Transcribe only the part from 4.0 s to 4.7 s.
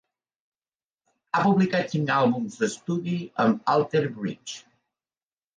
Bridge.